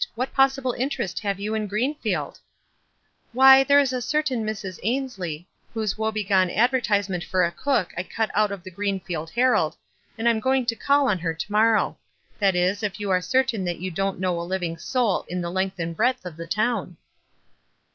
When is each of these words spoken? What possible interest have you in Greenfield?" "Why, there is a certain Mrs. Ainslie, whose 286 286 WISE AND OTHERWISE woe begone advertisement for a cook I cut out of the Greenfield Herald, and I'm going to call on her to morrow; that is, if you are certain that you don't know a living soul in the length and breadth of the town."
What 0.15 0.33
possible 0.33 0.71
interest 0.79 1.19
have 1.19 1.39
you 1.39 1.53
in 1.53 1.67
Greenfield?" 1.67 2.39
"Why, 3.33 3.63
there 3.63 3.79
is 3.79 3.93
a 3.93 4.01
certain 4.01 4.43
Mrs. 4.43 4.79
Ainslie, 4.81 5.47
whose 5.75 5.93
286 5.93 5.93
286 5.93 5.93
WISE 5.93 5.93
AND 5.93 5.93
OTHERWISE 5.93 5.97
woe 5.99 6.11
begone 6.11 6.51
advertisement 6.57 7.23
for 7.23 7.43
a 7.43 7.51
cook 7.51 7.93
I 7.95 8.01
cut 8.01 8.31
out 8.33 8.51
of 8.51 8.63
the 8.63 8.71
Greenfield 8.71 9.29
Herald, 9.29 9.77
and 10.17 10.27
I'm 10.27 10.39
going 10.39 10.65
to 10.65 10.75
call 10.75 11.07
on 11.07 11.19
her 11.19 11.35
to 11.35 11.51
morrow; 11.51 11.99
that 12.39 12.55
is, 12.55 12.81
if 12.81 12.99
you 12.99 13.11
are 13.11 13.21
certain 13.21 13.63
that 13.65 13.77
you 13.77 13.91
don't 13.91 14.19
know 14.19 14.41
a 14.41 14.41
living 14.41 14.75
soul 14.79 15.23
in 15.29 15.39
the 15.39 15.51
length 15.51 15.77
and 15.77 15.95
breadth 15.95 16.25
of 16.25 16.35
the 16.35 16.47
town." 16.47 16.97